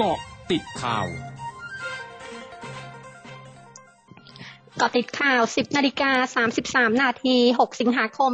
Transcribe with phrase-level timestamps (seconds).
[0.00, 0.20] เกาะ
[0.50, 1.06] ติดข่าว
[4.76, 8.32] เกาะติดข่าว 10นาฬิกา33 นาที 6 สิงหาคม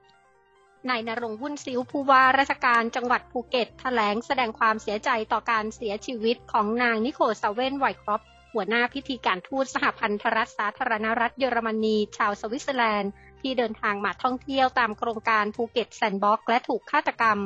[0.00, 8.22] 2564 นายณรงค์ วุ่นซิ้วผู้ว่าราชการจังหวัดภูเก็ต แถลงแสดงความเสียใจต่อการเสียชีวิตของนางนิโคลซอแวง ไวสคอปฟ์
[8.54, 13.12] หัวหน้าพิธีการทูตสหพันธรัฐสาธารณรัฐเยอรมนี ชาวสวิตเซอร์แลนด์
[13.42, 17.38] ที่เดินทางมาท่องเที่ยวตามโครงการภูเก็ตแซนด์บ็อกซ์และถูกฆาตกรรม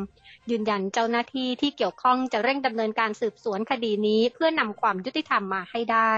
[0.51, 6.15] ยืนยันเจ้าหน้าที่ที่เกี่ยวข้องจะเร่งดำเนินการสืบสวนคดีนี้เพื่อนำความยุติธรรมมาให้ได้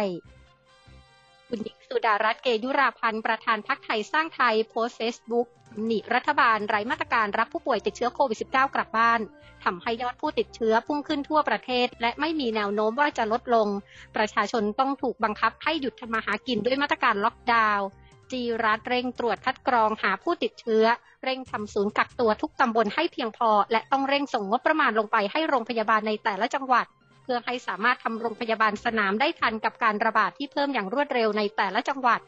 [1.48, 5.47] คุณหญิงสุดารัตน์เกยุราพันธ์ประธานพักไทยสร้างไทยโพสต์เฟซบุ๊ก
[5.84, 9.20] หนีรัฐบาลไร้มาตรการรับผู้ป่วยติดเชื้อโควิด -19 กลับบ้าน
[9.64, 13.69] ทำให้ยอดผู้ติดเชื้อพุ่งขึ้นทั่วประเทศ และไม่มีแนวโน้มว่าจะลดลง
[14.16, 17.86] ประชาชนต้องถูกบังคับให้หยุดทำมาหากินด้วยมาตรการล็อกดาวน์
[18.33, 20.84] จีรัฐเร่งตรวจคัดกรองหาผู้ติดเชื้อ
[21.24, 26.87] เร่งทำศูนย์กักตัวทุกตำบลให้เพียงพอ และต้องเร่งส่งงบประมาณลงไปให้โรงพยาบาลในแต่ละจังหวัด
[27.23, 32.20] เพื่อให้สามารถทำโรงพยาบาลสนามได้ทันกับการระบาดที่เพิ่มอย่างรวดเร็วในแต่ละจังหวัด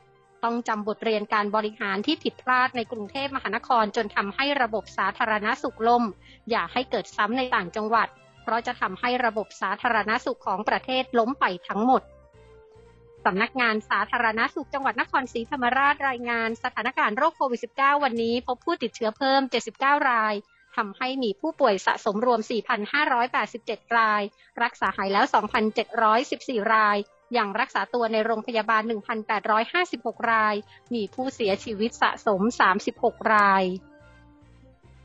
[0.45, 6.05] ต้องจำบทเรียนการบริหารที่ผิดพลาดในกรุงเทพมหานครจนทำให้ระบบสาธารณสุขล่ม
[6.51, 8.09] อย่าให้เกิดซ้ำในต่างจังหวัด
[8.43, 12.03] เพราะจะทำให้ระบบสาธารณสุขของประเทศล้มไปทั้งหมด
[13.27, 19.41] สำนักงานสาธารณสุขจังหวัดนครศรีธรรมราชรายงานสถานการณ์โรคโควิด -19 วันนี้ พบผู้ติดเชื้อเพิ่ม
[19.75, 20.35] 79 ราย
[20.77, 22.41] ทำให้มีผู้ป่วยสะสมรวม
[23.19, 24.23] 4,587 ราย
[24.63, 25.25] รักษาหายแล้ว
[25.99, 26.99] 2,714 ราย
[27.33, 28.83] อย่างรักษาตัวในโรงพยาบาล
[29.57, 30.55] 1,856 ราย
[30.95, 32.41] มีผู้เสียชีวิตสะสม
[32.87, 33.65] 36 ราย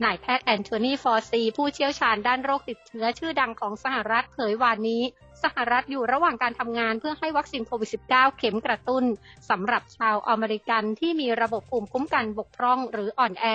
[0.04, 5.02] นายแพทย์แอนโทนี เฟาซี ผู้เชี่ยวชาญด้านโรคติดเชื้อชื่อดังของสหรัฐเผยวันนี้
[5.42, 9.04] สหรัฐอยู่ระหว่างการทำงานเพื่อให้วัคซีนโควิด -19 เข็มกระตุ้น
[9.50, 13.46] สำหรับชาวอเมริกันที่มีระบบภูมิคุ้มกันบกพร่องหรืออ่อนแอ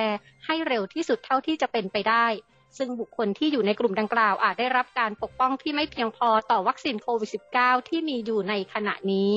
[0.45, 2.25] ให้เร็วที่สุดเท่าที่จะเป็นไปได้
[2.77, 9.31] ซึ่งบุคคลที่อยู่ในกลุ่มดังกล่าวอาจได้รับการปกป้องที่ไม่เพียงพอต่อวัคซีนโควิด -19 ที่มีอยู่ในขณะนี้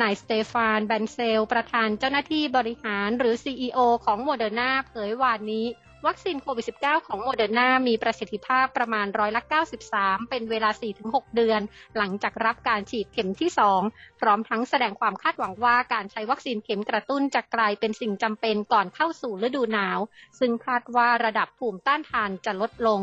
[0.00, 5.66] นายสเตฟานแบนเซล ประธานเจ้าหน้าที่บริหารหรือ CEO ของโมเดอร์นาเผยวานนี้
[6.06, 9.42] วัคซีนโควิด -19 ของโมเดอร์นามีประสิทธิภาพประมาณร้อยละ
[9.86, 10.70] 93 เป็นเวลา
[11.02, 11.60] 4-6 เดือน
[11.96, 13.50] หลังจากรับการฉีดเข็มที่
[13.86, 19.98] 2 พร้อมทั้งแสดงความคาดหวังว่าการใช้วัคซีนเข็มกระตุ้นจะกลายเป็นสิ่งจำเป็นก่อนเข้าสู่ฤดูหนาว
[20.38, 23.02] ซึ่งคาดว่าระดับภูมิต้านทานจะลดลง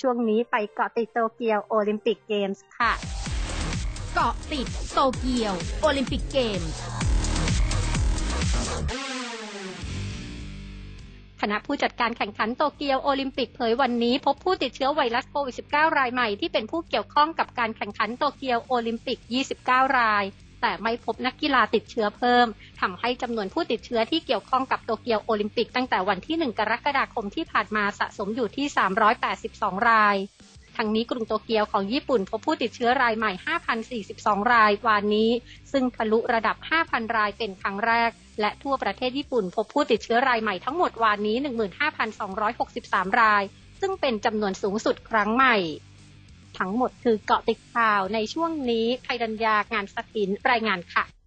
[0.00, 2.92] ช่วงนี้ไปเกาะติดโตเกียวโอลิมปิกเกมส์ค่ะ
[4.20, 6.70] เกาะติดโตเกียว โอลิมปิกเกมส์
[11.40, 19.18] คณะผู้จัดการแข่งขันโตเกียวโอลิมปิกเผยวันนี้ พบผู้ติดเชื้อไวรัสโควิด -19 รายใหม่ที่เป็นผู้เกี่ยวข้องกับการแข่งขันโตเกียวโอลิมปิก
[19.58, 20.24] 29 ราย
[20.60, 22.46] แต่ไม่พบนักกีฬาติดเชื้อเพิ่ม
[22.80, 28.66] ทำให้จำนวนผู้ติดเชื้อที่เกี่ยวข้องกับโตเกียวโอลิมปิกตั้งแต่วันที่ 1 กรกฎาคมที่ผ่านมาสะสมอยู่ที่
[29.28, 30.16] 382 ราย
[30.80, 33.32] ทั้งนี้กรุงโตเกียวของญี่ปุ่นพบผู้ติดเชื้อรายใหม่
[33.92, 35.30] 5,042 รายวันนี้
[35.72, 36.56] ซึ่งทะลุระดับ
[36.86, 41.36] 5,000 รายเป็นครั้งแรก และทั่วประเทศญี่ปุ่น พบผู้ติดเชื้อรายใหม่ทั้งหมดวันนี้
[42.48, 43.42] 15,263 ราย
[43.80, 45.56] ซึ่งเป็นจำนวนสูงสุดครั้งใหม่
[46.58, 51.04] ทั้งหมดคือเกาะติดข่าวในช่วงนี้ไพดัญญางานสถินรายงานค่ะ